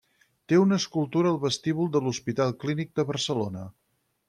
Té 0.53 0.57
una 0.61 0.79
escultura 0.81 1.33
al 1.33 1.37
vestíbul 1.43 1.93
de 1.97 2.03
l'Hospital 2.07 2.57
Clínic 2.65 2.91
de 3.01 3.09
Barcelona. 3.13 3.71